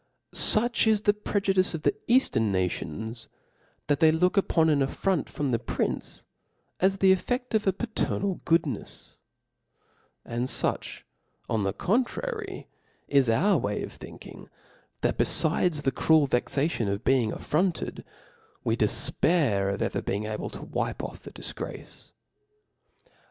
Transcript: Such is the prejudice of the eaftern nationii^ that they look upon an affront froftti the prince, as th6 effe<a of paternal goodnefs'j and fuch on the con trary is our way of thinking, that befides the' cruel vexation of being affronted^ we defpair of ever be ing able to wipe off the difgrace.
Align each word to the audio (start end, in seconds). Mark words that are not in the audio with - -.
Such 0.33 0.87
is 0.87 1.01
the 1.01 1.13
prejudice 1.13 1.75
of 1.75 1.83
the 1.83 1.93
eaftern 2.09 2.49
nationii^ 2.51 3.27
that 3.85 3.99
they 3.99 4.11
look 4.11 4.35
upon 4.35 4.67
an 4.71 4.81
affront 4.81 5.27
froftti 5.27 5.51
the 5.51 5.59
prince, 5.59 6.23
as 6.79 6.97
th6 6.97 7.43
effe<a 7.51 7.67
of 7.67 7.77
paternal 7.77 8.41
goodnefs'j 8.43 9.17
and 10.25 10.45
fuch 10.47 11.03
on 11.47 11.61
the 11.61 11.71
con 11.73 12.03
trary 12.03 12.65
is 13.07 13.29
our 13.29 13.59
way 13.59 13.83
of 13.83 13.93
thinking, 13.93 14.49
that 15.03 15.19
befides 15.19 15.83
the' 15.83 15.91
cruel 15.91 16.25
vexation 16.25 16.87
of 16.87 17.03
being 17.03 17.29
affronted^ 17.31 18.03
we 18.63 18.75
defpair 18.75 19.71
of 19.71 19.83
ever 19.83 20.01
be 20.01 20.13
ing 20.15 20.25
able 20.25 20.49
to 20.49 20.63
wipe 20.63 21.03
off 21.03 21.19
the 21.19 21.31
difgrace. 21.31 22.09